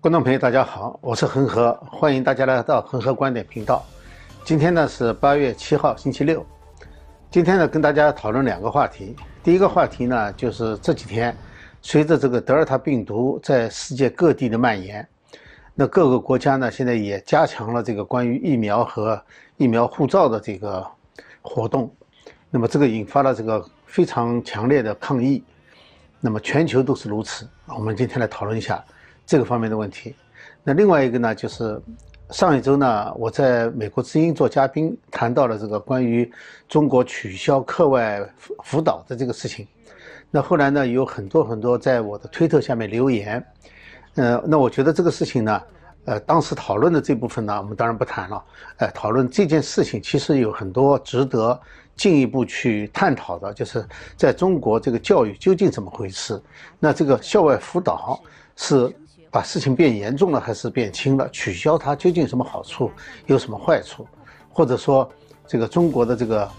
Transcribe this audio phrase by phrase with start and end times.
[0.00, 3.84] 观众朋友，大家好，我是恒河，欢迎大家来到恒河观点频道。
[4.44, 6.46] 今天呢是八月七号，星期六。
[7.32, 9.16] 今天呢跟大家讨论两个话题。
[9.42, 11.36] 第一个话题呢就是这几天，
[11.82, 15.06] 随着这个德尔塔病毒在世界各地的蔓延，
[15.74, 19.20] 那各个国家呢现在也加强了这个关于疫苗和
[19.56, 20.86] 疫苗护照的这个
[21.42, 21.92] 活动。
[22.50, 25.42] 那么这个引发了这个非常强烈的抗议。
[26.20, 27.48] 那么全球都是如此。
[27.66, 28.84] 我们今天来讨论一下
[29.28, 30.14] 这个方面的问题。
[30.64, 31.78] 那另外一个呢，就是
[32.30, 36.32] 上一周呢，我在美国之音做嘉宾，谈到了这个关于
[36.66, 39.68] 中国取消课外辅辅导的这个事情。
[40.30, 43.44] 那后来呢，有很多很多在我的推特下面留言。
[44.14, 45.62] 呃，那我觉得这个事情呢，
[46.06, 48.42] 呃，当时讨论的这部分呢，我们当然不谈了。
[48.78, 51.60] 呃，讨论这件事情其实有很多值得。
[51.98, 53.84] 进一步去探讨的，就是
[54.16, 56.40] 在中国这个教育究竟怎么回事？
[56.78, 58.22] 那这个校外辅导
[58.54, 58.88] 是
[59.30, 61.28] 把事情变严重了，还是变轻了？
[61.30, 62.90] 取消它究竟有什么好处，
[63.26, 64.06] 有什么坏处？
[64.50, 65.10] 或者说，
[65.46, 66.50] 这个中国的这个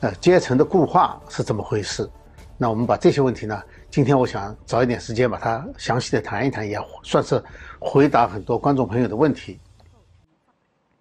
[0.00, 2.08] 呃阶层的固化是怎么回事？
[2.56, 7.42] 那我们把这些问题呢，今天我想找一点时间把它详细的谈一谈，也算是
[7.80, 9.58] 回答很多观众朋友的问题。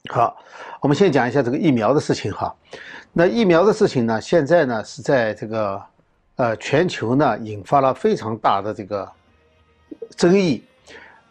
[0.09, 0.35] 好，
[0.81, 2.53] 我们先讲一下这个疫苗的事情哈。
[3.13, 5.81] 那疫苗的事情呢，现在呢是在这个
[6.35, 9.09] 呃全球呢引发了非常大的这个
[10.17, 10.63] 争议。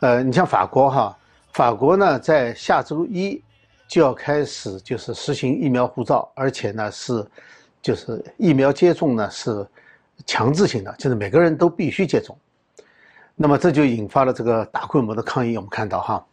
[0.03, 1.17] 呃，你像法国哈，
[1.53, 3.41] 法国呢在下周一
[3.87, 7.25] 就要开始就是实行疫苗护照，而且呢是
[7.81, 9.65] 就是疫苗接种呢是
[10.27, 12.37] 强制性的，就是每个人都必须接种。
[13.37, 16.27] 那么这就引发了这个大规模的抗议，我们看到哈。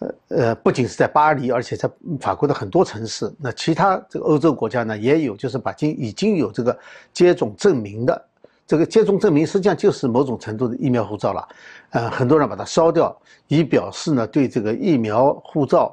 [0.00, 1.88] 呃呃，不仅是在巴黎，而且在
[2.20, 6.78] 法国的很多城市，那其他这个欧洲国家呢，也有，就是把经已经有这个
[7.14, 8.26] 接种证明的，
[8.70, 11.48] 这个接种证明实际上就是某种程度的疫苗护照了，
[11.90, 15.92] 呃，很多人把它烧掉，以表示呢对这个疫苗护照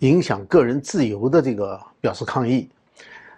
[0.00, 2.68] 影响个人自由的这个表示抗议。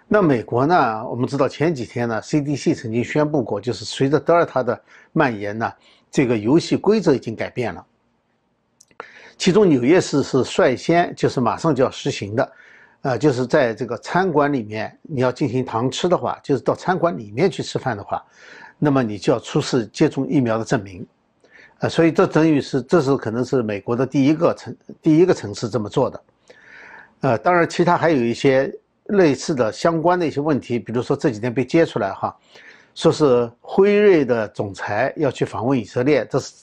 [0.05, 4.77] 那美国呢，我们知道前几天呢，CDC 曾经宣布过，就是随着德尔塔的
[5.13, 5.71] 蔓延呢，
[6.11, 7.85] 这个游戏规则已经改变了。
[9.37, 12.51] 其中纽约市是率先，就是马上就要实行的，
[13.03, 18.21] 呃，就是在这个餐馆里面，你要进行堂吃的话，就是到餐馆里面去吃饭的话，
[18.79, 21.05] 那么你就要出示接种疫苗的证明，
[21.79, 26.21] 呃，所以这等于是这是可能是美国的第一个城第一个城市这么做的，
[27.21, 28.73] 呃，当然其他还有一些
[29.07, 32.35] 类似的相关的一些问题，比如说这几天被揭出来哈，
[32.95, 36.53] 说是辉瑞的总裁要去访问以色列，这是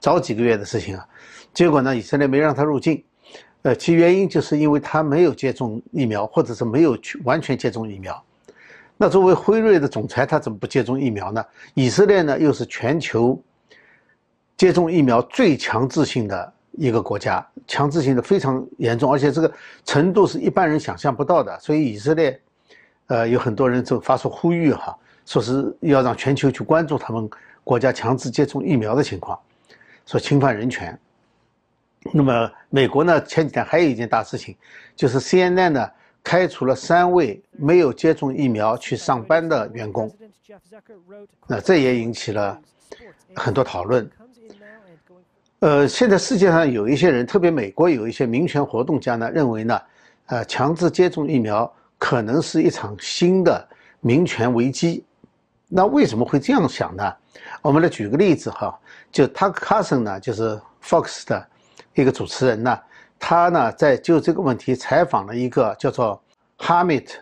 [0.00, 1.06] 早几个月的事情啊。
[1.54, 3.02] 结果呢，以色列没让他入境，
[3.62, 8.24] 呃，其原因就是因为他没有接种疫苗，或者是没有去完全接种疫苗。
[9.00, 11.44] 那作为辉瑞的总裁，他怎么不接种疫苗呢？
[11.74, 13.40] 以色列呢，又是全球
[14.56, 19.50] 接种疫苗最强制性的一个国家，强制性的非常严重，而且这个
[19.84, 21.56] 程度是一般人想象不到的。
[21.60, 22.40] 所以以色列，
[23.06, 27.30] 呃，有很多人就发出呼吁哈，说是要让全球去关注他们
[27.62, 29.38] 国家强制接种疫苗的情况，
[30.06, 30.98] 说侵犯人权。
[32.12, 33.22] 那么，美国呢？
[33.22, 34.56] 前几天还有一件大事情，
[34.96, 35.88] 就是 CNN 呢
[36.22, 40.14] 开除了三位没有接种疫苗去上班的员工。
[41.46, 42.60] 那这也引起了
[43.34, 44.10] 很多讨论。
[45.60, 49.80] 呃，现在世界上有一些人，特别美国有一些民权活动家呢，认为呢，
[50.26, 53.68] 呃，强制接种疫苗可能是一场新的
[54.00, 55.04] 民权危机。
[55.66, 57.12] 那为什么会这样想呢？
[57.62, 58.78] 我们来举个例子哈，
[59.10, 61.46] 就 Tuck Carson 呢，就是 Fox 的。
[61.94, 62.78] 一个主持人呢，
[63.18, 66.22] 他呢在就这个问题采访了一个叫做
[66.56, 67.18] 哈密特·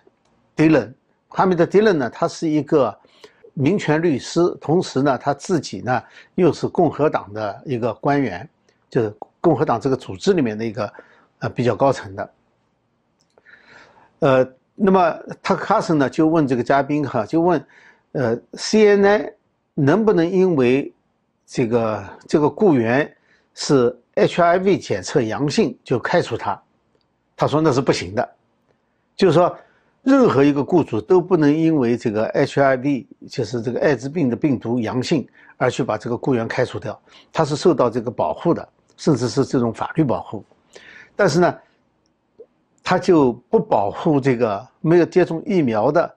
[0.54, 0.94] 迪伦。
[1.28, 2.96] 哈密特·迪伦呢，他是一个
[3.54, 6.02] 民权律师，同时呢他自己呢
[6.34, 8.48] 又是共和党的一个官员，
[8.90, 10.92] 就是共和党这个组织里面的一个
[11.38, 12.30] 呃比较高层的。
[14.18, 17.66] 呃，那么他卡森呢就问这个嘉宾哈，就问
[18.12, 19.32] 呃 CNN
[19.74, 20.92] 能不能因为
[21.46, 23.15] 这个这个雇员
[23.56, 23.94] 是。
[24.16, 26.58] HIV 检测阳性就开除他，
[27.36, 28.26] 他说那是不行的，
[29.14, 29.54] 就是说
[30.02, 35.28] 任何一个雇主都不能因为这个 HIV 就是这个艾滋病的病毒阳性
[35.58, 36.98] 而去把这个雇员开除掉，
[37.30, 38.66] 他是受到这个保护的，
[38.96, 40.42] 甚至是这种法律保护，
[41.14, 41.54] 但是呢，
[42.82, 46.16] 他就不保护这个没有接种疫苗的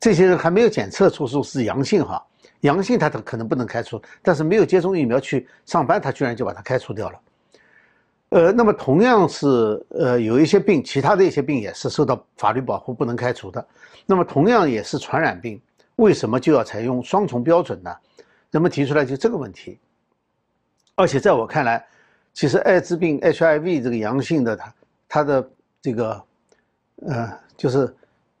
[0.00, 2.24] 这些人还没有检测出说是阳性哈。
[2.60, 7.20] 阳性他他可能不能开除，但是没有接种疫苗去上班，他居然就把他开除掉了。
[8.30, 9.46] 呃，那么同样是
[9.90, 13.66] 呃有一些病，其他的一些病也是受到法律保护不能开除的。
[14.04, 15.60] 那么同样也是传染病，
[15.96, 17.94] 为什么就要采用双重标准呢？
[18.50, 19.78] 人们提出来就这个问题。
[20.94, 21.84] 而且在我看来，
[22.34, 24.74] 其实艾滋病 HIV 这个阳性的它
[25.08, 25.50] 它的
[25.80, 26.22] 这个
[27.06, 27.94] 呃就是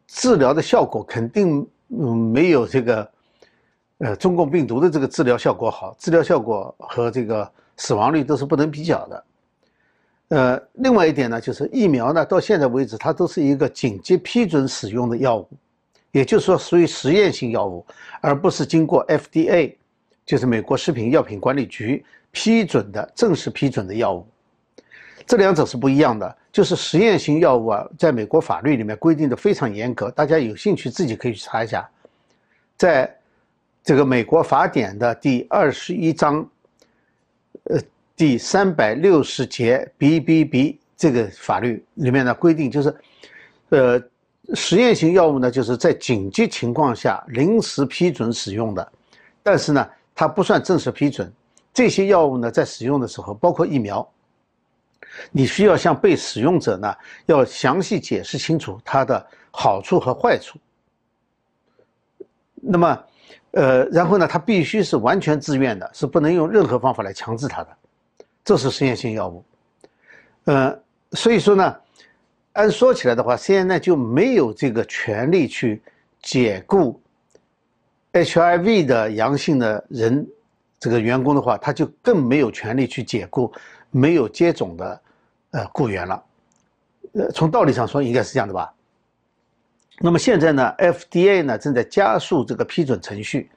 [0.06, 3.10] 治疗的效果肯定嗯没有这个
[3.98, 9.24] 呃中共病毒的这个治疗效果好，治疗效果和这个死亡率都是不能比较的。
[10.28, 15.48] 呃，另外一点呢，就是疫苗呢，到现在为止它都是一个紧急批准使用的药物，
[16.12, 17.84] 也就是说属于实验性药物，
[18.20, 19.74] 而不是经过 FDA，
[20.26, 22.04] 就是美国食品药品管理局。
[22.30, 24.24] 批准的正式批准的药物，
[25.26, 26.36] 这两者是不一样的。
[26.52, 31.88] 就是实验性药物啊，在美国法律里面规定的非常严格，大家有兴趣自己可以去查一下，
[32.76, 33.12] 在
[33.88, 36.46] 这个美国法典的第二十一章，
[37.62, 37.80] 呃，
[38.14, 42.94] 第三百六十节 B B B 这个法律里面的规定，就是，
[43.70, 43.98] 呃，
[44.52, 48.92] 实验性药物呢，就是在紧急情况下临时批准使用的，
[49.42, 51.32] 但是呢，它不算正式批准。
[51.72, 54.06] 这些药物呢，在使用的时候，包括疫苗，
[55.30, 56.94] 你需要向被使用者呢，
[57.24, 60.58] 要详细解释清楚它的好处和坏处。
[62.60, 63.04] 那么，
[63.52, 67.68] 呃，然后呢，它必须是完全自愿的，是不能用任何方法来强制它的。
[68.44, 69.44] 这是实验性药物。
[70.44, 70.78] 呃，
[71.12, 71.76] 所以说呢，
[72.52, 75.82] 按说起来的话，现在就没有这个权利去
[76.22, 77.00] 解雇
[78.12, 80.26] HIV 的阳性的人。
[80.80, 83.52] 这个员工的话，他就更没有权利去解雇
[83.90, 85.00] 没有接种的
[85.50, 86.24] 呃雇员了。
[87.14, 88.72] 呃，从道理上说，应该是这样的吧。
[90.00, 93.50] 那么现在呢，FDA 呢正在加速这个批准程序。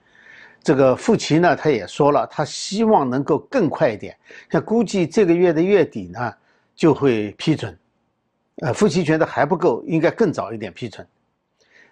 [0.64, 4.16] 这个富奇呢，他也说了，他希望能够更快一点。
[4.50, 6.34] 像估计这个月的月底呢
[6.76, 7.78] 就会批准。
[8.58, 11.06] 呃，富奇觉得还不够，应该更早一点批准。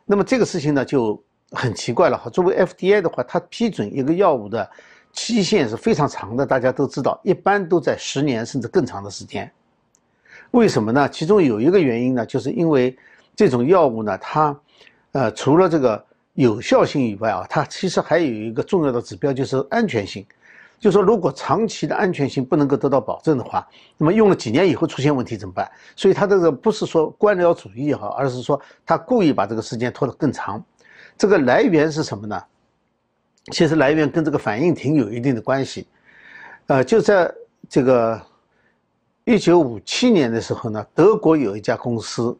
[0.06, 2.30] 那么这个事情呢就很奇怪了哈。
[2.30, 4.70] 作为 FDA 的话，它批准一个药物的。
[5.12, 9.52] 期限是非常长的，大家都知道，一般都在十年甚至更长的时间。
[10.52, 11.10] 为什么呢？
[11.10, 12.96] 其中有一个原因呢，就是因为
[13.40, 14.60] 这种药物呢，它，
[15.14, 20.26] 呃，除了这个有效性以外啊，它其实还有一个重要的指标，就是安全性。
[20.78, 23.66] 就说如果长期的安全性不能够得到保证的话，
[23.98, 25.72] 那么用了几年以后出现问题怎么办？
[25.96, 30.62] 所以它这个不是说官僚主义哈，而是说他故意把这个时间拖得更长。
[31.18, 32.44] 这个来源是什么呢？
[33.54, 35.88] 其实来源跟这个反应停有一定的关系，
[36.68, 37.34] 呃，就在
[37.70, 38.22] 这个
[39.24, 42.38] 一九五七年的时候呢，德国有一家公司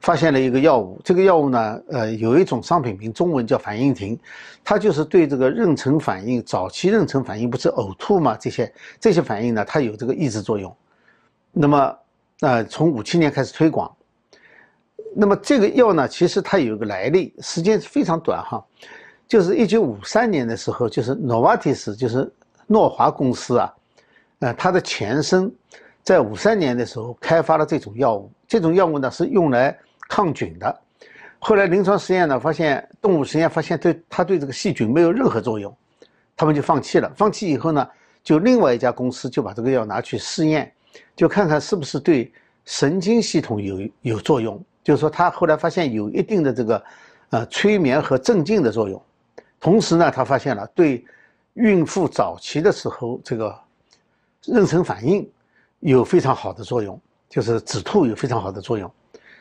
[0.00, 4.18] 发现了一个药物，这个药物呢，呃，有一种商品名，中文叫反应停，
[4.64, 8.34] 它就是对这个妊娠反应、早期妊娠反应，不是呕吐嘛？
[8.36, 10.74] 这些这些反应呢，它有这个抑制作用。
[11.52, 11.96] 那么，
[12.40, 13.94] 呃，从五七年开始推广，
[15.14, 18.64] 那么这个药呢，其实它有个来历，时间非常短哈。
[19.28, 22.32] 就是一九五三年的时候，就是 Novartis，就是
[22.66, 23.74] 诺华公司啊，
[24.38, 25.52] 呃，它的前身，
[26.02, 28.30] 在五三年的时候开发了这种药物。
[28.48, 29.78] 这种药物呢是用来
[30.10, 30.80] 抗菌的。
[31.38, 35.74] 后来临床实验呢发现，动物实验发现对它对这个细菌没有任何作用，
[36.36, 37.10] 他们就放弃了。
[37.16, 37.88] 放弃以后呢，
[38.22, 40.70] 就另外一家公司就把这个药拿去试验，
[41.14, 42.30] 就看看是不是对
[42.64, 44.62] 神经系统有有作用。
[44.82, 46.84] 就是说，他后来发现有一定的这个
[47.30, 49.00] 呃催眠和镇静的作用。
[49.60, 51.04] 同时呢，他发现了对
[51.54, 53.58] 孕妇早期的时候这个
[54.44, 55.26] 妊娠反应
[55.80, 58.90] 有非常好的作用，就是止吐有非常好的作用。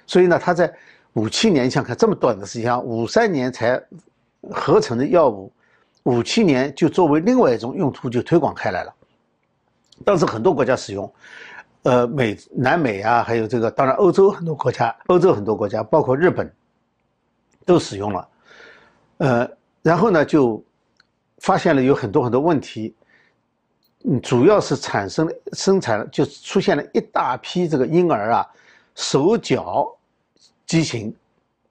[0.09, 0.73] 所以呢，他在
[1.13, 3.79] 五七年，你想看这么短的时间，五三年才
[4.49, 5.51] 合成的药物，
[6.01, 8.91] 五七年就作为另外一种用途就推广开来了。
[10.03, 11.13] 当时很多国家使用，
[11.83, 16.51] 呃，美、南美啊，还有这个，当然欧洲很多国家，欧洲很多国家，包括日本，
[17.63, 18.27] 都使用了，
[19.17, 19.47] 呃。
[19.83, 20.61] 然后呢，就
[21.37, 22.95] 发现了有很多很多问题，
[24.05, 28.47] 嗯，主要是产生生产就出现了一大批这个婴儿啊，
[28.95, 29.95] 手脚
[30.69, 31.11] 畸形，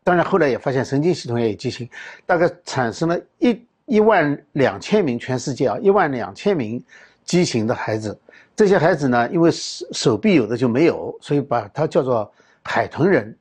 [0.03, 1.89] 当然后来也发现神经系统也有畸形，
[2.27, 6.83] 大概产生了一一万两千名全世界啊一万两千名
[7.25, 8.19] 畸形的孩子，
[8.57, 12.29] 这些孩子呢，因为手手臂有的就没有，所以把它叫做
[12.65, 13.39] 海豚人。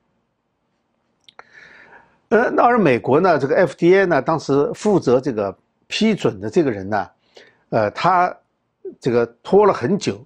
[2.28, 7.10] 呃，那而美国呢，这个 FDA 呢，当时负责这个批准的这个人呢，
[7.70, 8.32] 呃，他
[9.00, 10.24] 这个拖了很久，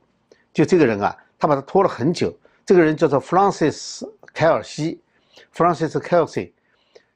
[0.52, 2.36] 就这个人啊，他把他拖了很久。
[2.66, 5.00] 这个人叫做 Francis 凯尔西
[5.54, 6.52] ，Francis Kelsey，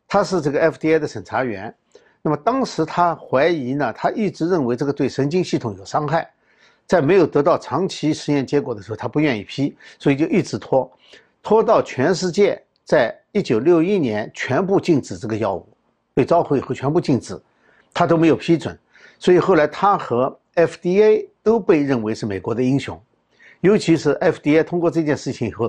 [0.07, 1.75] 他是这个 FDA 的审查员。
[2.23, 6.29] 那么当时他怀疑呢，他一直认为这个对神经系统有伤害，
[6.87, 10.91] 在没有得到长期实验结果的时候，他不愿意批，所以就一直拖，
[11.43, 12.61] 拖到全世界。
[12.85, 15.69] 在一九六一年，全部禁止这个药物，
[16.15, 17.37] 被召回以后全部禁止，
[17.93, 18.79] 他都没有批准，
[19.19, 22.97] 所以后来他和 FDA 都被认为是美国的英雄，
[23.61, 25.69] 尤其是 FDA 通过这件事情以后，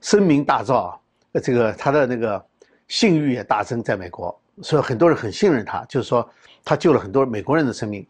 [0.00, 0.96] 声名大噪啊，
[1.40, 2.44] 这个他的那个
[2.88, 6.28] 信誉也大增，在美国，所以很多人很信任他，就是说
[6.64, 8.06] 他救了很多美国人的生命。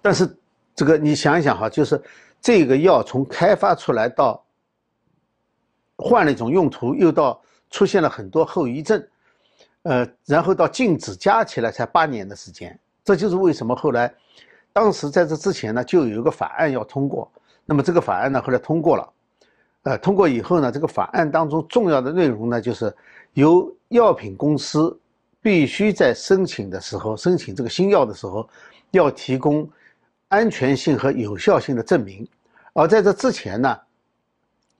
[0.00, 0.28] 但是
[0.74, 2.02] 这个你想一想哈，就是
[2.40, 4.44] 这个药从开发出来到
[5.96, 9.06] 换了一种用途，又到出现了很多后遗症，
[9.82, 14.12] 呃，然后到禁止加起来才八年的时间，这就是为什么后来。
[14.72, 17.30] 当时在这之前呢，就有一个法案要通过。
[17.64, 19.08] 那么这个法案呢，后来通过了。
[19.82, 22.94] 呃，通过以后呢，这个法案当中重要的内容呢，就是
[23.34, 24.98] 由药品公司
[25.40, 28.48] 必须在申请的时候，申请这个新药的时候，
[28.92, 29.68] 要提供
[30.28, 32.26] 安全性和有效性的证明。
[32.72, 33.76] 而在这之前呢，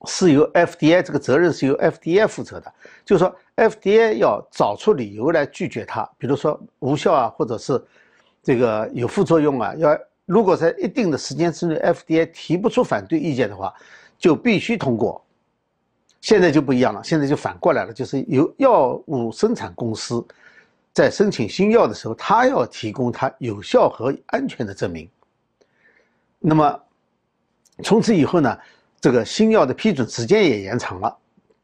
[0.05, 2.73] 是由 FDA 这个责任是由 FDA 负责的，
[3.05, 7.83] 就是说 FDA 要找出理由来拒绝它，比如说无效啊，或者是。
[8.45, 13.73] 这个有副作用啊，要如果在一定的时间之内，FDA 提不出反对意见的话，
[14.17, 15.23] 就必须通过。
[16.21, 20.25] 现在就不一样了，现在就反过来了，就是由药物生产公司
[20.93, 25.09] 在申请新药的时候，他要提供它有效和安全的证明。
[26.39, 26.79] 那么
[27.83, 28.57] 从此以后呢，
[29.01, 31.17] 这个新药的批准时间也延长了，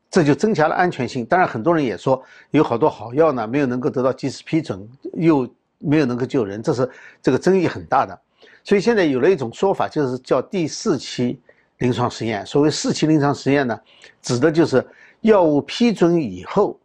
[0.09, 1.25] 这就增加了安全性。
[1.25, 5.49] 当然，很多人也说有好多好药呢，没有能够得到及时批准，又。
[5.81, 6.91] 没有能够救人，这是
[7.21, 8.21] 这个争议很大的，
[8.65, 11.39] 所以现在有了一种说法，就是叫第四期
[11.79, 12.45] 临床实验。
[12.45, 13.77] 所谓四期临床实验呢，
[14.21, 14.85] 指的就是
[15.21, 16.79] 药物批准以后，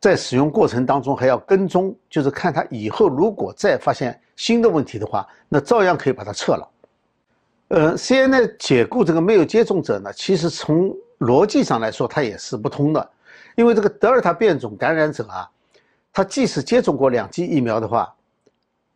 [0.00, 6.68] 在使用过程当中还要跟踪，就是看它以后如果再发现新的问题的话，那照样可以把它撤了。
[7.68, 13.10] 呃，CNN 解雇这个没有接种者呢，其实从逻辑上来说它也是不通的，
[13.56, 15.48] 因为这个德尔塔变种感染者啊。
[16.10, 18.12] 他即使接种过两剂疫苗的话，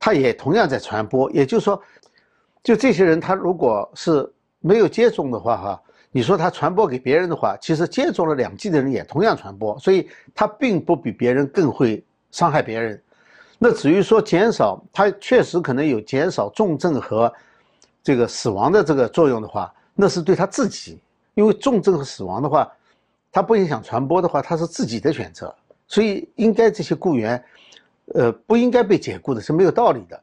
[0.00, 1.30] 他也同样在传播。
[1.30, 1.80] 也就是说，
[2.64, 4.28] 就这些人，他如果是
[4.62, 13.02] 没有接种的话，哈，你说他传播给别人的话，其实接种了两剂的人也同样传播，所以他并不比别人更会伤害别人。
[13.58, 17.32] 那至于说减少，他确实可能有减少重症和
[18.02, 20.98] 这个死亡的这个作用的话，那是对他自己，
[21.34, 22.70] 因为重症和死亡的话，
[23.30, 25.54] 他不影响传播的话，他是自己的选择。
[25.88, 27.44] 所以，应该这些雇员，
[28.14, 30.18] 呃，不应该被解雇的是没有道理的。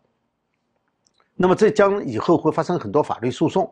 [1.36, 3.72] 那么，这将以后会发生很多法律诉讼。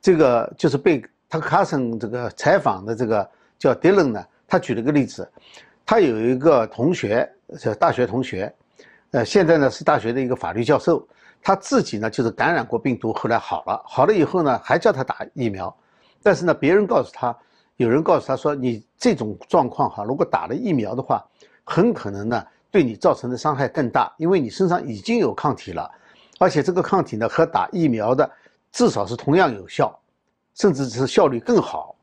[0.00, 3.28] 这个就是被他卡森这个采访的这个
[3.58, 5.30] 叫迪伦呢，他举了个例子，
[5.84, 8.52] 他有一个同学，是大学同学，
[9.10, 11.06] 呃，现在呢是大学的一个法律教授，
[11.42, 15.74] 他自己呢就是感染过病毒，后来好了，好了以后呢还叫他打疫苗，
[16.22, 17.36] 但是呢别人告诉他。
[17.76, 21.24] 有人告诉他说：“你这种状况哈，如果打了疫苗的话，
[21.62, 25.88] 很可能呢对你造成的伤害更大，因为你身上已经有抗体了，
[26.40, 28.28] 而且这个抗体呢和打疫苗的
[28.72, 29.98] 至少是同样有效，
[30.54, 31.94] 甚至是效率更好。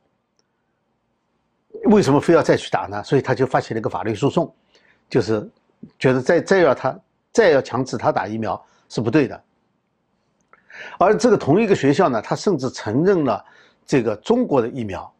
[1.86, 3.04] 为什么非要再去打呢？
[3.04, 4.54] 所以他就发起了一个法律诉讼，
[5.10, 5.50] 就是
[6.00, 7.00] 觉得再再要他
[7.32, 9.44] 再要强制他打疫苗是不对的。
[11.00, 13.44] 而这个同一个学校呢，他甚至承认了
[13.86, 15.12] 这个中国的疫苗。”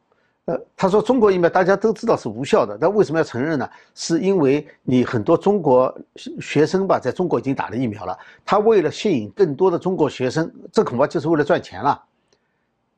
[0.46, 3.68] 呃，他说中国疫苗大家都知道是无效的，但为什么要承认呢？
[3.96, 5.96] 是因为你很多中国
[6.40, 8.16] 学生吧，在中国已经打了疫苗了。
[8.46, 12.00] 他为了吸引更多的中国学生，这恐怕就是为了赚钱了，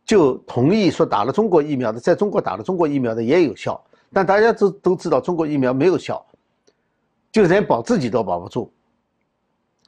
[0.05, 3.81] 就同意说打了中国疫苗的，在中国打了中国疫苗的也有效。
[4.11, 6.25] 但大家都都知道中国疫苗没有效，
[7.31, 8.69] 就连保自己都保不住。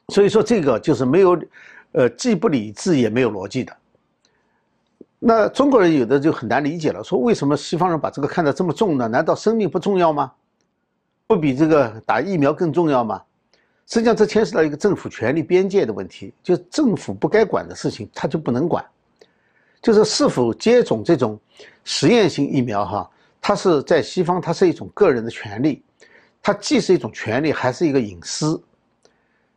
[0.08, 1.38] 所以说这个就是没有，
[1.92, 3.76] 呃，既不理智也没有逻辑的。
[5.22, 9.06] 那中国人有的就很难理解了，说为什么西方人把这个看得这么重呢？
[9.06, 10.32] 难道生命不重要吗？
[11.26, 13.22] 不比这个打疫苗更重要吗？
[13.86, 18.84] 实际上，这牵涉到一个政府权力边界的问题，就政府不该管的事情，他就不能管。
[19.82, 21.38] 就是是否接种这种
[21.84, 23.10] 实验性疫苗，哈，
[23.40, 25.82] 它是在西方，它是一种个人的权利，
[26.42, 28.62] 它既是一种权利，还是一个隐私。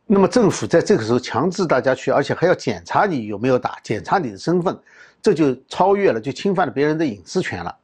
[0.06, 4.78] 那么政府在这个时候强制大家去，而且还要检查你有没有打，检查你的身份。
[5.22, 7.74] 这就超越了，就侵犯了别人的隐私权了。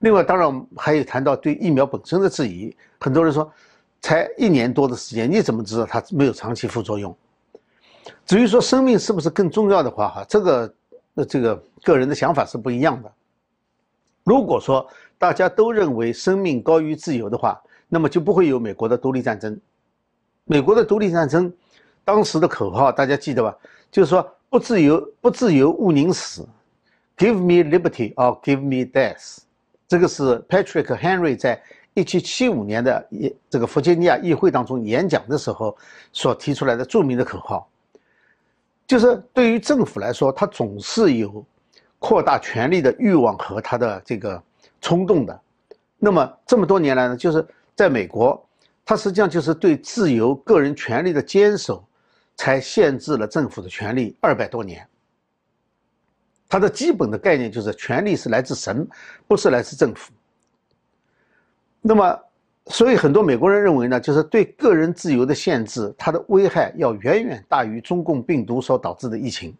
[0.00, 2.76] 另外，当然我们还有谈到对疫苗本身的质疑。
[2.98, 3.48] 很多人说，
[4.00, 7.16] 才一年多的时间，你怎么知道它没有长期副作用？
[8.26, 10.74] 至于说生命是不是更重要的话，哈，这个
[11.14, 13.12] 呃，这个个人的想法是不一样的。
[14.24, 14.84] 如果说
[15.18, 19.56] 大家都认为生命高于自由的话，那么就不会有美国的独立战争。
[20.50, 21.52] 美国的独立战争，
[22.04, 23.56] 当时的口号大家记得吧？
[23.88, 26.44] 就是说不自由，不自由勿宁死。
[27.16, 29.38] Give me liberty or give me death，
[29.86, 31.62] 这个是 Patrick Henry 在
[31.94, 35.76] 一七七五年的一这个弗吉尼亚议会当中演讲的时候
[36.12, 37.68] 所提出来的著名的口号。
[38.88, 41.44] 就是对于政府来说，它总是有
[42.00, 44.42] 扩大权力的欲望和它的这个
[44.80, 45.40] 冲动的。
[45.96, 48.44] 那么这么多年来呢，就是在美国，
[48.84, 51.84] 它实际上就是对自由个人权利的坚守，
[52.36, 54.86] 才限制了政府的权利二百多年。
[56.48, 58.84] 它的基本的概念就是权力是来自神，
[59.28, 60.12] 不是来自政府。
[61.80, 62.18] 那么，
[62.66, 69.56] 所以很多美国人认为呢，就是对个人自由的限制，它的危害要远远大于中共病毒所导致的疫情。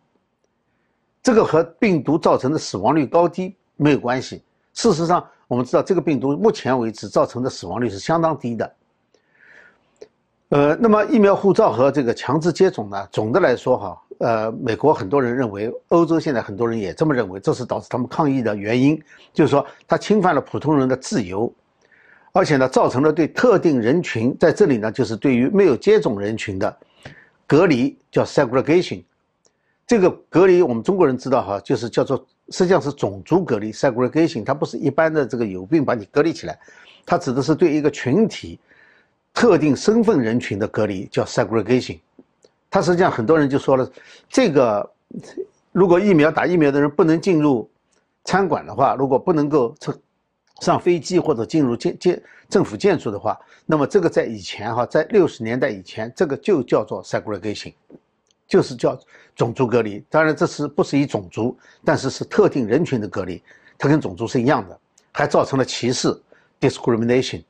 [1.23, 4.43] 这个和病毒造成的死亡率高低没有关系。
[4.75, 8.75] 事实上，我们知道这个病毒目前为止造成的死亡率是相当低的。
[10.50, 14.02] 呃，那么疫苗护照和这个强制接种呢，总的来说哈。
[14.19, 19.00] 呃，美国很多人认为，欧洲现在很多人也这么认为，这是导致他们抗议的原因，
[19.33, 21.50] 就是说它侵犯了普通人的自由，
[22.33, 26.76] 而且呢，造成了对特定人群在这里呢，就是对于没有接种人群的
[27.47, 29.02] 隔离，叫 segregation。
[29.87, 32.19] 这个隔离我们中国人知道哈，就是叫做
[32.50, 36.59] 实际上是种族隔离 segregation，它不是一般的这个有病把你隔离起来，
[37.07, 38.61] 它指的是对一个群体
[39.32, 41.99] 特定身份人群的隔离，叫 segregation。
[42.70, 43.90] 他实际上很多人就说了，
[44.28, 44.88] 这个
[45.72, 47.68] 如果疫苗打疫苗的人不能进入
[48.25, 49.99] 餐馆的话，如果不能够乘
[50.60, 57.72] 上飞机或者进入建建政府建筑的话，那么这个在以前哈，在六十年代以前，这个就叫做 segregation，
[58.46, 58.99] 就是叫
[59.34, 60.04] 种族隔离。
[60.10, 63.42] 当然这是不是以种族，但是是特定人群的隔离，
[63.78, 64.78] 它跟种族是一样的，
[65.12, 66.14] 还造成了歧视
[66.60, 67.42] discrimination。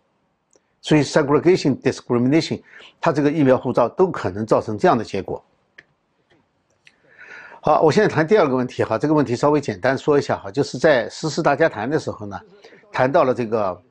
[0.83, 2.61] 所以，segregation、discrimination，
[3.01, 5.45] 它这个疫苗护照都可能造成这样的结果。
[7.63, 12.41] 好，我现在谈第二个问题哈，这个问题稍微简单说一下哈，就是在实施大家谈的时候呢，
[12.91, 13.83] 谈到了这个，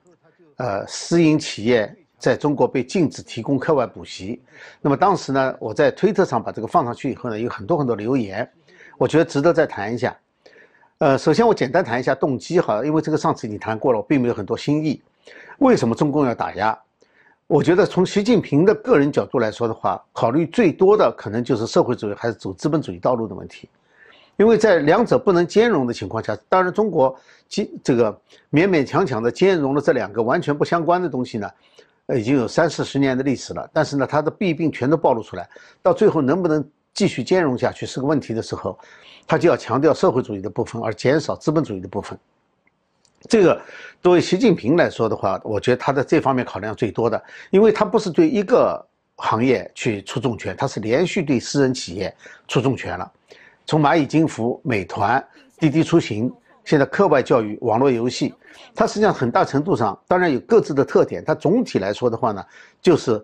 [0.58, 4.42] 呃，私营企业在中国被禁止提供课外补习。
[4.82, 8.52] 那么当时呢，我在推特上把这个放上去以后呢，有很多很多留言，
[8.98, 10.18] 我觉得值得再谈一下。
[10.98, 15.00] 呃，首先我简单谈一下动机哈，因为这个上次已经谈过了，我并没有很多新意。
[15.60, 16.78] 为什么中共要打压？
[17.48, 23.68] 我觉得从习近平的个人角度来说的话，考虑最多的可能就是社会主义还是走资本主义道路的问题，
[24.38, 28.12] 因为在两者不能兼容的情况下，当然中国兼这个
[28.52, 31.50] 勉勉强强的兼容了这两个完全不相关的东西呢，
[32.06, 33.68] 呃，已经有三四十年的历史了。
[33.74, 35.50] 但是呢，它的弊病全都暴露出来，
[35.82, 36.64] 到最后能不能
[36.94, 38.78] 继续兼容下去是个问题的时候，
[39.26, 42.16] 他就要强调社会主义的部分，而减少资本主义的部分。
[43.28, 43.62] 这个
[44.02, 48.84] 作为习近平来说的话，我觉得他的这方面考量最多的，因为他不是对一个
[49.18, 52.16] 行业去出重拳，他是连续对私人企业
[52.48, 53.12] 出重拳了。
[53.66, 55.22] 从蚂蚁金服、美团、
[55.58, 58.34] 滴滴出行，现在课外教育、网络游戏，
[58.74, 61.22] 它实际上很大程度上当然有各自的特点。
[61.26, 62.44] 它总体来说的话呢，
[62.82, 63.22] 就是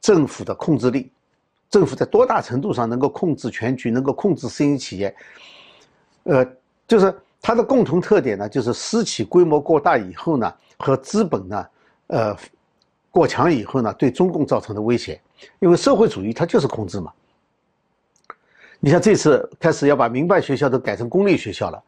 [0.00, 1.10] 政府的控制力，
[1.68, 5.14] 政府在多大程度上能够控制全局，能够控制私营企业，
[6.22, 6.46] 呃，
[6.86, 7.12] 就是。
[7.42, 11.66] 它的共同特点呢，就是私企规模过大以后呢，和资本呢，
[12.06, 12.36] 呃，
[13.10, 15.20] 过强以后呢，对中共造成的威胁。
[15.58, 17.12] 因为社会主义它就是控制嘛。
[18.78, 21.82] 你像这次开始要把民办学校都改成公立学校了，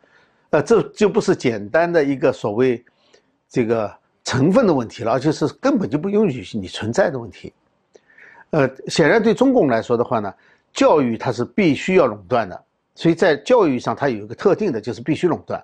[0.51, 2.85] 呃，这就不是简单的一个所谓
[3.49, 3.93] 这个
[4.25, 7.53] 成分的问题了，而且是根本就不允许你存在的问题。
[8.51, 10.35] 呃，显然对中共来说的话呢，
[10.73, 12.65] 教育它是必须要垄断的。
[12.95, 15.63] 所以在教育上，它有一个特定的，就是必须垄断。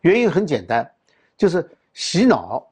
[0.00, 0.88] 原因很简单，
[1.36, 1.64] 就是
[1.94, 2.66] 洗脑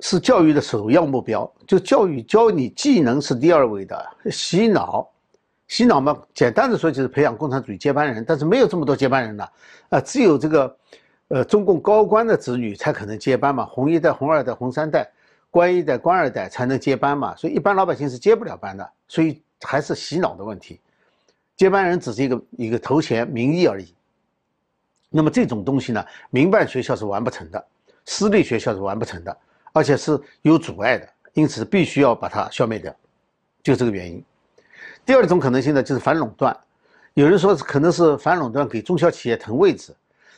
[0.00, 1.52] 是教育的首要目标。
[1.66, 5.08] 就教育教你技能是第二位的，洗脑，
[5.66, 8.24] 洗脑嘛，简单的说就是培养共产主义接班人。
[8.24, 9.52] 但是没有这么多接班人了，
[9.88, 10.76] 啊，只有这个，
[11.26, 15.10] 呃，中共高官的子女才可能接班嘛，红一代、红二代、红三代，
[15.50, 17.34] 官一代、官二代才能接班嘛。
[17.34, 20.78] 所以一般老百姓是接不了班的，所以还是洗脑的问题。
[21.56, 23.94] 接班人只是一个一个头衔名义而已。
[25.08, 27.64] 那么这种东西呢，民办学校是完不成的，
[28.04, 29.36] 私立学校是完不成的，
[29.72, 32.94] 而且是有阻碍的，因此必须要把它消灭掉，
[33.62, 34.22] 就这个原因。
[35.04, 36.54] 第二种可能性呢，就是反垄断。
[37.14, 39.94] 有人说可能是反垄断给中小企业腾位置，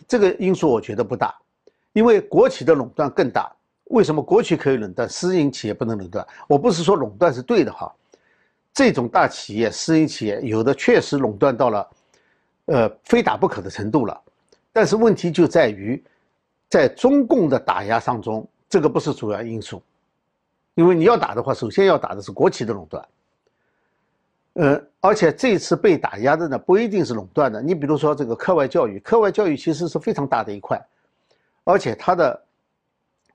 [0.06, 1.34] 这个因素我觉得不大，
[1.92, 3.50] 因为国企的垄断更大。
[3.86, 6.24] 为什么国企可以垄断，私营企业不能垄断？
[6.46, 7.92] 我不是说垄断是对的哈。
[8.78, 11.88] 这种大企业、私营企业有的确实垄断到了，
[12.66, 14.22] 呃，非打不可的程度了。
[14.72, 16.00] 但是问题就在于，
[16.70, 19.82] 在中共的打压当中，这个不是主要因素。
[20.76, 23.08] 因为你要打的话，首先要打的是国企的垄断。
[24.52, 27.60] 呃，而且这次被打压的呢，不一定是垄断的。
[27.60, 30.80] 你比如说这个课外教育，课外教育其实是非常大的一块，
[31.64, 32.40] 而且它的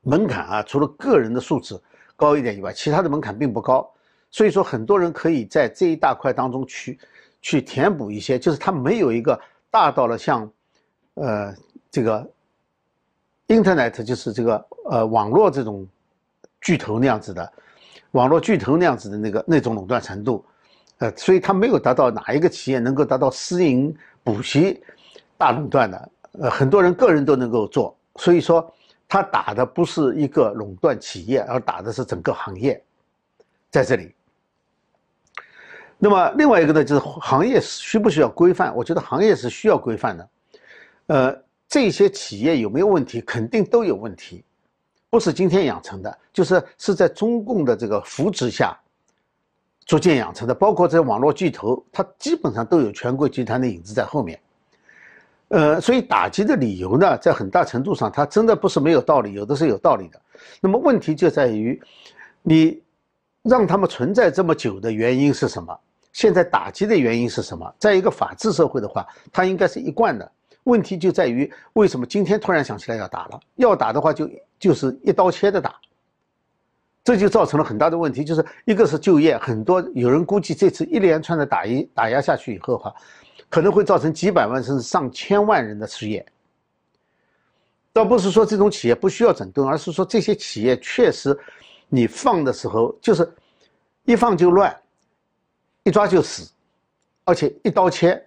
[0.04, 1.78] 门槛啊，除了个人的素质
[2.16, 3.90] 高一点以外，其他的门槛并不高。
[4.34, 6.98] 所以说，很多人可以在这一大块当中去
[7.40, 10.52] 去填补一些，就是它没有一个大到了像，
[11.14, 11.54] 呃，
[11.92, 12.28] 这个
[13.48, 15.88] ，Internet 就是这个呃网络这种
[16.60, 17.54] 巨头那样子的，
[18.14, 20.44] 网络巨头那样子的那个那种垄断程度，
[20.98, 24.82] 呃，所以它没有达到哪一个企业能够达到私营补习
[25.38, 28.68] 大垄断的，呃，很多人个人都能够做，所以说
[29.08, 32.84] 他打的不是一个垄断企业，而打的是整个行业，
[33.70, 34.12] 在这里。
[35.98, 38.76] 那么另外一个呢，就是行业需不需要规范？
[38.76, 40.30] 我觉得行业是需要规范的。
[41.08, 43.22] 呃，这些企业有没有问题？
[43.22, 44.44] 肯定都有问题，
[45.10, 48.78] 不是今天养成的，就是是在中共的这个扶持下
[49.86, 50.54] 逐渐养成的。
[50.54, 54.40] 包括这网络巨头，它基本上都有权贵集团的影子在后面。
[55.50, 60.20] 呃，所以打击的理由呢，在很大程度上，它真的不是没有道理，有的是有道理的。
[60.60, 61.80] 那么问题就在于，
[62.42, 62.82] 你
[63.44, 65.78] 让他们存在这么久的原因是什么？
[66.12, 67.72] 现在打击的原因是什么？
[67.78, 70.32] 在一个法治社会的话，它应该是一贯的。
[70.64, 73.40] 问题就在于为什么今天突然想起来要打了？
[73.56, 75.76] 要打的话，就就是一刀切的打。
[77.04, 82.96] 这就造成了很大的问题，就是一个是就业，很多有人估计这次一连串的打一打压下去以后，哈，
[83.50, 86.26] 可能会造成几百万甚至上千万人的失业。
[87.92, 91.38] 倒不是说这种企业不需要整顿，而是说这些企业确实，
[91.90, 93.30] 你放的时候就是
[94.06, 94.76] 一放就乱。
[95.86, 96.50] 一抓就死，
[97.26, 98.26] 而且一刀切，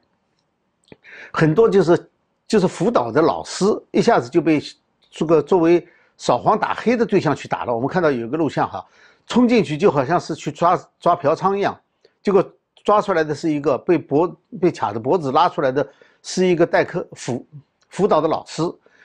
[1.33, 2.11] 很多就是
[2.47, 4.63] 就是辅导的老师一下子就被
[5.11, 5.89] 这个作为
[6.19, 7.75] 扫黄打黑的对象去打了。
[7.75, 8.87] 我们看到有个录像哈，
[9.27, 11.81] 冲进去就好像是去抓抓嫖娼一样，
[12.23, 12.47] 结果
[12.85, 14.29] 抓出来的是一个被脖
[14.61, 15.89] 被卡着脖子拉出来的
[16.21, 17.47] 是一个代课辅
[17.89, 18.63] 辅导的老师，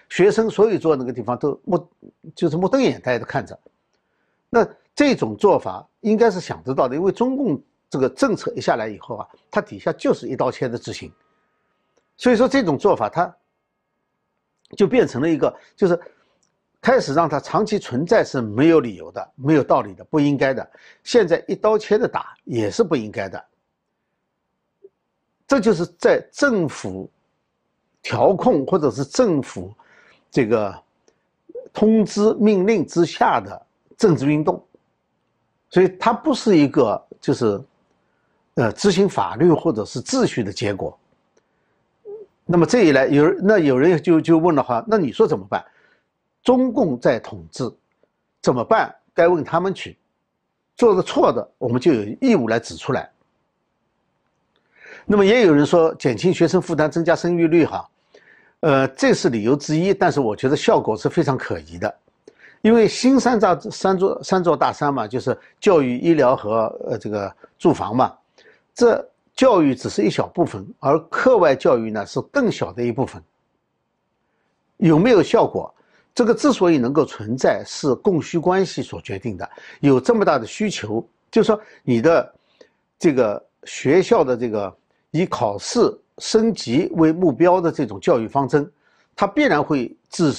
[0.10, 1.90] 学生所有坐那个地方都目
[2.36, 3.58] 就是目瞪眼呆的看着。
[4.52, 7.60] 那这种做法应该是想得到的，因为中共。
[7.92, 11.12] 这个政策一下来以后啊，它底下就是一刀切的执行，
[12.16, 13.36] 所以说这种做法它
[14.78, 16.00] 就变成了一个，就是
[16.80, 20.72] 开始让它长期存在是没有理由的、没有道理的、不应该的。
[21.04, 23.46] 现在一刀切的打也是不应该的，
[25.46, 27.12] 这就是在政府
[28.02, 29.70] 调控或者是政府
[30.30, 30.74] 这个
[31.74, 33.68] 通知命令之下的
[34.02, 34.62] 政治运动，
[35.70, 37.62] 所以它不是一个就是。
[38.56, 41.00] 呃，执行法律或者是秩序的结果。
[42.46, 45.64] 那么这一来，有那有人就就问了哈，那你说怎么办？
[46.44, 47.64] 中共在统治，
[48.42, 48.94] 怎么办？
[49.14, 49.98] 该问他们去。
[50.76, 53.10] 做的错的，我们就有义务来指出来。
[55.06, 57.90] 那么也有人说，减轻学生负担，增加生育率哈，
[58.60, 62.00] 呃，这是理由之一，但是我觉得效果是非常可疑的，
[62.62, 68.14] 因为新三大三座三座大山嘛，就是教育、医疗和呃这个住房嘛。
[68.74, 73.22] 这教育只是一小部分，而课外教育呢是更小的一部分。
[74.78, 75.74] 有没有效果？
[76.14, 79.50] 这个之所以能够存在，是供需关系所决定的。
[79.80, 82.34] 有这么大的需求，就说你的
[83.00, 84.76] 这个学校的这个
[85.12, 85.80] 以考试
[86.18, 88.70] 升级为目标的这种教育方针，
[89.16, 90.32] 它必然会自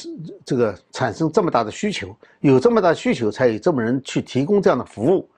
[0.45, 2.15] 这个产生这么大的需求。
[2.39, 5.29] 有这么大需求，才有这么人去提供这样的服务。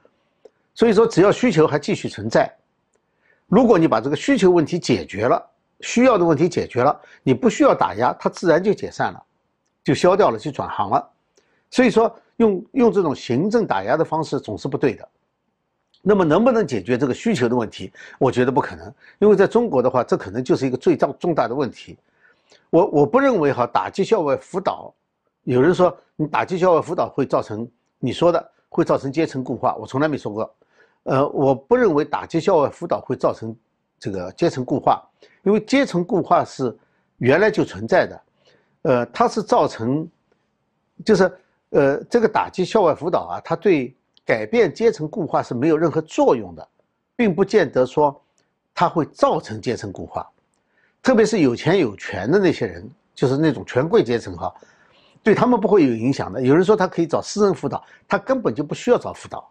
[0.75, 2.53] 所以说，只要需求还继续存在。
[3.47, 5.41] 如果你把这个需求问题解决了，
[5.81, 9.23] 需要的问题解决了，你不需要打压，它自然就解散了，
[9.85, 11.11] 就消掉了，就转行了。
[11.71, 15.09] 所以说，用用这种行政打压的方式总是不对的。
[16.03, 17.93] 那么，能不能解决这个需求的问题？
[18.19, 21.97] 我觉得不可能，因为在中国的话，这可能就是一个最重重大的问题。
[22.71, 24.93] 我我不认为哈，打击校外辅导，
[25.45, 30.55] 有人说你打击校外辅导会造成你说的会造成阶层固化，我从来没说过。
[31.05, 33.55] 呃，我不认为打击校外辅导会造成
[33.99, 35.07] 这个阶层固化，
[35.43, 36.77] 因为阶层固化是
[37.19, 38.23] 原来就存在的，
[38.83, 40.09] 呃，它是造成，
[41.05, 41.39] 就是
[41.71, 46.69] 呃，这个打击校外辅导啊，它对改变阶层固化是没有任何作用的，
[47.15, 48.19] 并不见得说
[48.75, 50.27] 它会造成阶层固化，
[51.05, 54.53] 特别是有钱有权的那些人，就是那种权贵阶层哈，
[55.23, 56.41] 对他们不会有影响的。
[56.41, 59.47] 有人说他可以找私人辅导，他根本就不需要找辅导。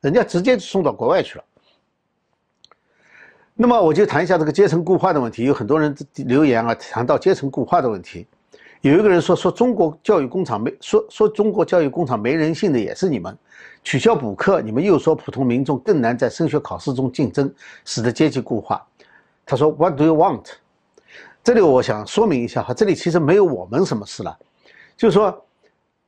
[0.00, 1.44] 人家直接送到国外去了。
[3.54, 5.44] 那么我就谈一下这个阶层固化的问题。
[5.44, 8.26] 有很多人留言啊，谈到阶层固化的问题。
[8.80, 13.38] 有一个人说说中国教育工厂没说说中国教育工厂没人性的也是你们，
[13.84, 17.50] 取消补课，你们又说普通民众更难在升学考试中竞争，
[17.84, 18.84] 使得阶级固化。
[19.46, 20.46] 他说 What do you want？
[21.44, 24.36] 这里我想说明一下哈，这里其实没有我们什么事了，
[24.96, 25.46] 就是说，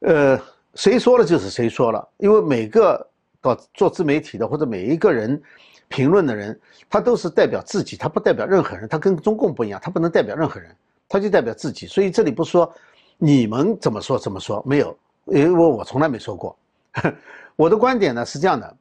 [0.00, 0.40] 呃，
[0.74, 3.06] 谁说了就是谁说了，因为每个
[3.42, 3.54] 搞。
[3.74, 5.40] 做自媒体的或者每一个人，
[5.88, 10.74] 评论的人，他都是代表自己，他不代表任何人，他跟中共不一样，他不能代表任何人，
[11.06, 11.86] 他就代表自己。
[11.86, 12.72] 所以这里不说
[13.18, 14.96] 你们怎么说怎么说，没有，
[15.26, 16.56] 因为我从来没说过。
[17.54, 18.76] 我的观点呢是这样的，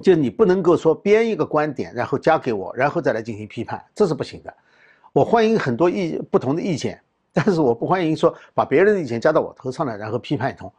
[0.00, 4.54] 就你不能够说编一个观点，然后加给我，然后再来进行批判，这是不行的。
[5.16, 7.00] 我欢迎很多意不同的意见，
[7.32, 10.70] 但是我不欢迎说把别人的意见加到我头上来，然后批判一通。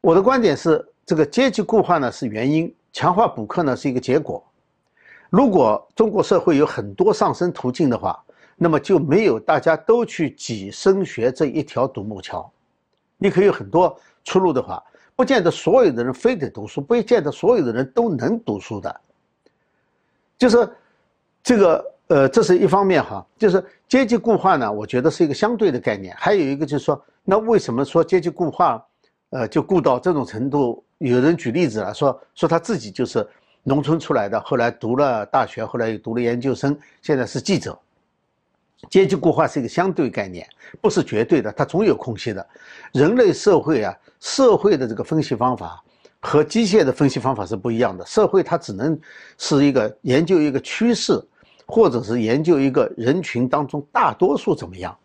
[0.00, 4.44] 我的观点是，这个阶级固化呢是原因，强化补课呢是一个结果。
[5.30, 8.20] 如果中国社会有很多上升途径的话，
[8.56, 12.50] 那么就没有大家都去挤升学这一条独木桥。
[13.18, 14.82] 你可以有很多出路的话。
[15.14, 19.00] 不见得所有的人非得读书，不见得所有的人都能读书的。
[20.36, 20.68] 就是
[21.40, 23.26] 这个，呃，这是一方面哈。
[23.38, 26.14] 就是阶级固化呢，我觉得是一个相对的概念。
[26.18, 28.84] 还有一个就是说，那为什么说阶级固化，
[29.30, 30.82] 呃，就固到这种程度？
[30.98, 33.26] 有人举例子了，说说他自己就是
[33.62, 37.78] 农村出来的，后来读了大学，后来又读了研究生，现在是记者。
[38.90, 40.46] 阶级固化是一个相对概念，
[40.80, 42.46] 不是绝对的，它总有空隙的。
[42.92, 45.82] 人类社会啊，社会的这个分析方法
[46.20, 48.04] 和机械的分析方法是不一样的。
[48.06, 48.98] 社会它只能
[49.38, 51.18] 是一个研究一个趋势，
[51.66, 54.96] 或者是研究一个人群当中大多数怎么样，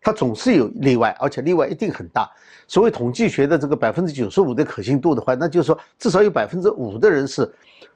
[0.00, 2.30] 它总是有例外，而且例外一定很大。
[2.66, 7.50] 所谓统计学的这个百分之九十五的可信度的话，那就是说至少有百分之五的人是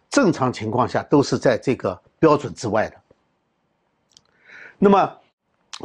[0.08, 2.96] 正常情况下都是在这个标准之外的。
[4.78, 5.12] 那么，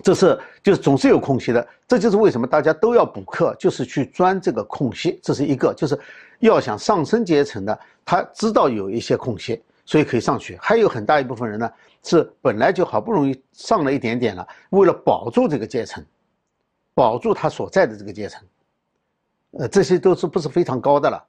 [0.01, 5.19] 这是就是总是有空隙的，这就是为什么大家都要补课，就是去钻这个空隙。
[5.21, 5.99] 这是一个，就是
[6.39, 10.55] 要想上升阶层的，他知道有一些空隙，所以可以上去。
[10.61, 11.67] 还有很大一部分人呢，
[12.03, 16.05] 是本来就好不容易上了一点点了，为了保住这个阶层，
[16.93, 18.43] 保住他所在的这个阶层，
[19.53, 21.23] 呃，这些都是不是非常高的了，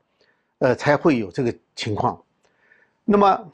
[0.59, 2.23] 呃，才会有这个情况。
[3.07, 3.53] 那么。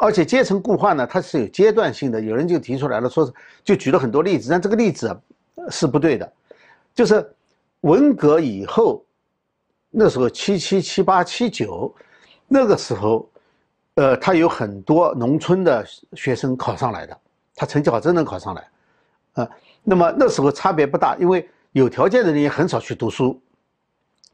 [0.00, 2.18] 而且阶层固化呢，它是有阶段性的。
[2.18, 3.30] 有人就提出来了，说是
[3.62, 5.14] 就举了很多例子，但这个例子
[5.70, 6.32] 是不对的。
[6.94, 7.30] 就是
[7.82, 9.04] 文革以后，
[9.90, 11.94] 那时候七七七八七九，
[12.48, 13.28] 那个时候，
[13.96, 17.16] 呃，他有很多农村的学生考上来的，
[17.54, 18.68] 他成绩好真能考上来，
[19.34, 19.48] 啊，
[19.82, 23.40] 那么那时候差别不大，因为有条件的人也很少去读书，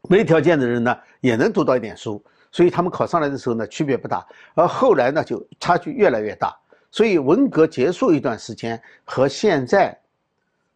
[0.09, 2.21] 没条件的人呢也能读到一点书。
[2.53, 6.53] 所以他们考上来的时候呢，区别不大，而后来呢，就差距越来越大。
[6.91, 9.97] 所以文革结束一段时间和现在，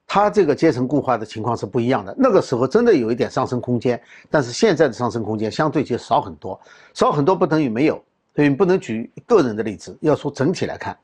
[0.08, 2.15] 他这个阶层固化的情况是不一样的。
[2.17, 6.58] 那个时候真的有一点上升空间，但是现在的上升空间相对就少很多，
[6.93, 8.02] 少很多不等于没有，
[8.36, 10.98] 所以不能举个人的例子，要说整体来看。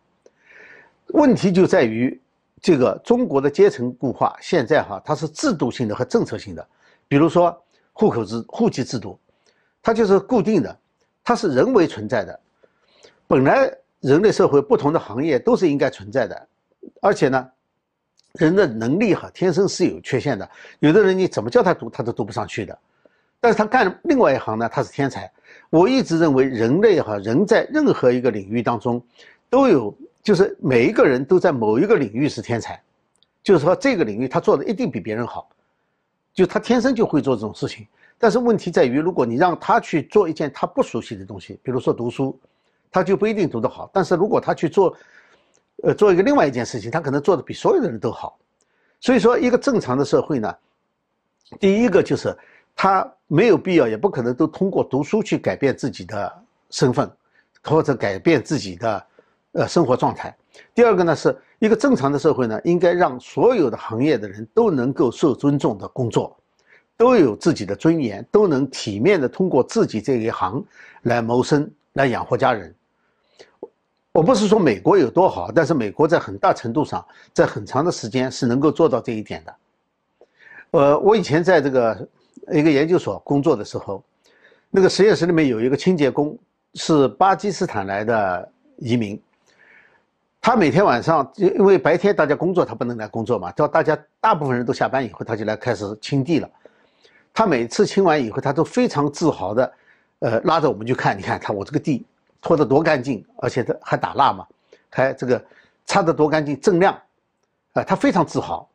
[1.07, 2.19] 问题就在于
[2.61, 6.67] 这个中国的阶层固化，现在哈它是制度性的和政策性的，
[7.07, 7.57] 比如说
[7.93, 9.17] 户口制、户籍制度。
[9.83, 10.77] 它就是固定的，
[11.23, 12.39] 它是人为存在的。
[13.25, 16.47] 本来人类社会不同的行业都是应该存在的，
[17.01, 17.49] 而且呢，
[18.33, 20.47] 人的能力哈天生是有缺陷的。
[20.79, 22.77] 有的人你怎么叫他读，他都读不上去的。
[23.39, 25.31] 但是他干另外一行呢，他是天才。
[25.71, 29.01] 我一直认为人类哈人在任何一个领域当中，
[29.49, 32.79] 都有就是每一个人都在某一个领域是天才，
[33.41, 35.49] 就是说这个领域他做的一定比别人好，
[36.33, 37.87] 就他天生就会做这种事情。
[38.19, 42.37] 但是问题在于，如果你让他去做一件他不熟悉的东西，比如说读书，
[42.91, 43.89] 他就不一定读得好。
[43.93, 44.95] 但是如果他去做，
[45.83, 48.37] 呃，做一个另外一件事情，他可能做的比所有的人都好。
[48.99, 50.53] 所以说，一个正常的社会呢，
[51.59, 52.37] 第一个就是
[52.75, 57.09] 他没有必要，也不可能都通过读书去改变自己的身份，
[57.63, 59.05] 或者改变自己的
[59.53, 60.35] 呃生活状态。
[60.73, 66.35] 第二个呢，是一个正常的社会呢，应该让所有的行业的人都能够受尊重的工作。
[66.97, 70.63] 都有自己的尊严，都能体面的通过自己这一行
[71.01, 72.71] 来谋生，来养活家人。
[74.11, 77.03] 我不是说美国有多好，但是美国在很大程度上，
[77.33, 79.55] 在很长的时间是能够做到这一点的。
[80.71, 82.07] 呃，我以前在这个
[82.51, 84.03] 一个研究所工作的时候，
[84.69, 86.37] 那个实验室里面有一个清洁工，
[86.73, 89.21] 是巴基斯坦来的移民。
[90.43, 96.49] 他每天晚上，因为白天大家工作，他不能来工作嘛，到大家大部分人都下班以后，他就来开始清地了。
[97.31, 99.73] 他每次清完以后，他都非常自豪的，
[100.19, 102.03] 呃，拉着我们去看，你看他我这个地
[102.41, 104.47] 拖得多干净，而且他还打蜡嘛，
[104.89, 105.45] 还这个
[105.85, 106.99] 擦得多干净锃亮，
[107.73, 108.67] 啊，他非常自豪。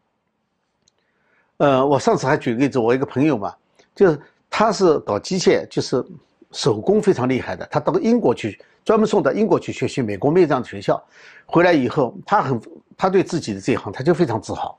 [1.59, 3.55] 呃，我上次还举个例子，我一个朋友嘛，
[3.95, 6.05] 就是他是搞机械，就是
[6.53, 11.03] 手工非常厉害的，他到英国去，专门送到英国去学习，美国没有这样的学校，
[11.47, 12.61] 回来以后，他很
[12.97, 14.79] 他对自己的这一行他就非常自豪。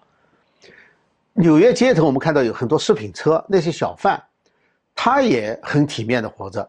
[1.34, 4.22] 纽约街头，我们看到有很多食品车，那些小贩，
[4.96, 6.68] 他也很体面的活着。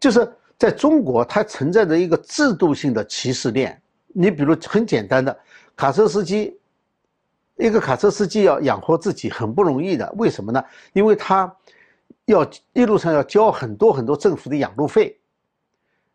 [0.00, 3.80] 就是在中国它存在着一个制度性的歧视链。
[4.08, 5.38] 你比如很简单的
[5.76, 6.58] 卡车司机，
[7.62, 10.62] 一个卡车司机要养活自己很不容易的，为什么呢？
[10.92, 11.54] 因为他
[12.24, 15.16] 要一路上要交很多很多政府的养路费。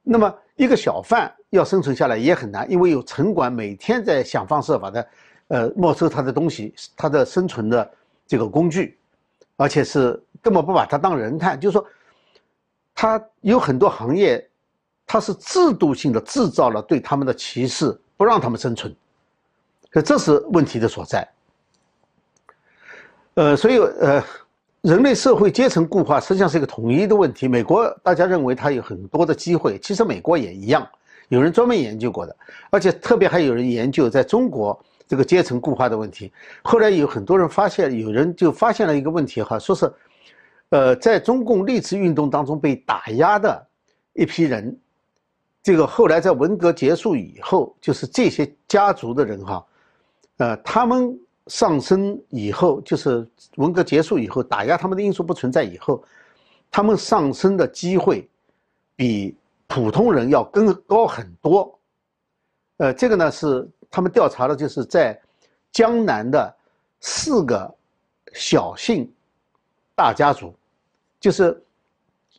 [0.04, 5.08] 那么一个小贩要生存下来也很难，因为有城管每天在想方设法的，
[5.48, 7.90] 呃，没收他的东西，他的生存的
[8.26, 8.98] 这个工具，
[9.56, 11.88] 而且是根本不把他当人看，就是说，
[12.94, 14.46] 他有很多行业，
[15.06, 18.94] 他是制度性的制造了对他们的歧视，不让他们生存，
[19.90, 21.26] 可这是问题的所在。
[23.38, 24.24] 呃，所以呃。
[24.82, 27.46] 人类社会阶层固化实际上是一个统一的问题。
[27.46, 30.88] 美国大家认为它有很多的机会，其实美国也一样，
[31.28, 32.34] 有人专门研究过的，
[32.70, 36.32] 而且特别还有人研究在中国这个阶层固化的问题。
[36.62, 39.92] 后来有很多人发现，有人就发现了一个问题哈，说是，
[40.70, 43.68] 呃，在中共历次运动当中被打压的
[44.14, 44.80] 一批人，
[45.64, 49.66] 这个后来在文革结束以后，就是这些家族的人哈，
[50.38, 51.20] 呃，他们。
[51.48, 56.04] 上升以后，就是文革结束以后，打压他们的因素不存在以后，
[56.70, 58.30] 他们上升的机会
[58.96, 59.36] 比
[59.68, 61.80] 普通人要更高很多。
[62.78, 65.20] 呃，这个呢是他们调查的，就是在
[65.72, 66.56] 江南的
[67.00, 67.74] 四个
[68.34, 69.12] 小姓
[69.96, 70.54] 大家族，
[71.20, 71.60] 就是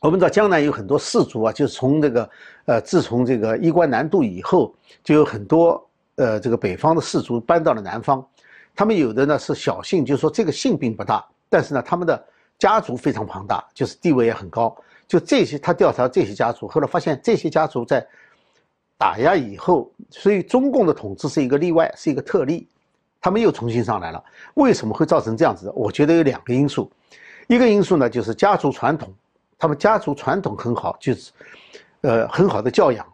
[0.01, 2.29] 我们知道江南有很多氏族啊，就是从这个
[2.65, 8.25] 呃，自从这个衣冠南渡以后，就有很多呃这个北方的氏族搬到了南方。
[8.79, 12.25] 他们有的呢是小姓，就是说这个姓并不大，但是呢他们的
[12.57, 14.73] 家族非常庞大，就是地位也很高。
[15.05, 18.07] 就这些，他调查这些家族，后来发现这些家族在
[18.97, 22.69] 打压以后，所以中共的统治是一个例外，是一个特例，
[23.19, 24.23] 他们又重新上来了。
[24.53, 25.69] 为什么会造成这样子？
[25.75, 26.89] 我觉得有两个因素，
[27.47, 29.13] 一个因素呢就是家族传统，
[29.57, 31.33] 他们家族传统很好，就是
[31.99, 33.05] 呃很好的教养。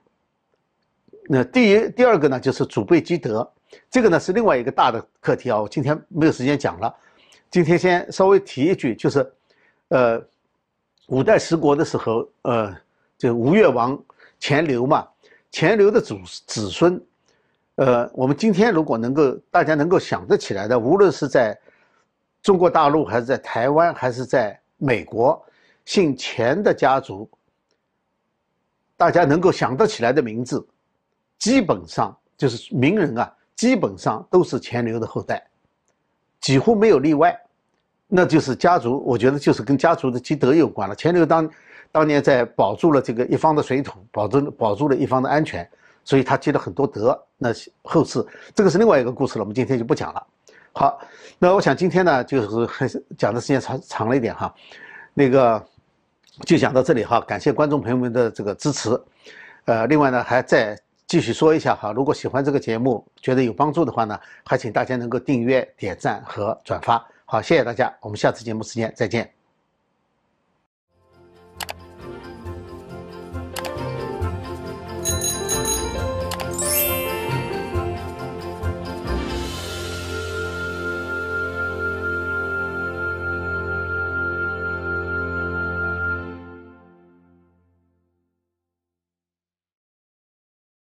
[1.27, 3.51] 那第一、第二个呢就是祖辈积德。
[3.89, 6.93] 这个呢是另外一个大的课题啊，我今天没有时间讲了。
[7.51, 9.33] 今天先稍微提一句，就是，
[9.87, 10.21] 呃，
[11.07, 12.75] 五代十国的时候，呃，
[13.17, 13.97] 就吴越王
[14.39, 15.07] 钱镠嘛，
[15.51, 17.01] 钱镠的祖子孙，
[17.75, 21.57] 呃，我们今天如果能够大家能够想得起来的，无论是在
[22.41, 25.41] 中国大陆还是在台湾还是在美国，
[25.85, 27.29] 姓钱的家族，
[28.97, 30.65] 大家能够想得起来的名字，
[31.39, 33.34] 基本上就是名人啊。
[33.55, 35.41] 基本上都是钱镠的后代，
[36.41, 37.33] 几乎没有例外，
[38.05, 39.01] 那就是家族。
[39.05, 40.95] 我觉得就是跟家族的积德有关了。
[40.95, 41.49] 钱镠当
[41.89, 45.67] 当年在保住了这个一方的水土，保证保住了一方的安全，
[46.03, 47.17] 所以他积了很多德。
[47.37, 47.49] 那
[47.83, 50.27] 后世这个是另外一个故事了，我们今天就不讲了。
[50.73, 50.99] 好，
[51.39, 54.53] 那我想今天呢，就是还是讲的时间长长了一点哈，
[55.13, 55.65] 那个
[56.45, 59.01] 就讲到这里哈，感谢观众朋友们的这个支持，
[59.63, 60.77] 呃，另外呢还在。
[61.07, 67.05] 继续说一下哈，如果喜欢这个节目，觉得有帮助的话呢，还请大家能够订阅、点赞和转发。
[67.25, 69.34] 好，谢谢大家，我们下次节目时间再见。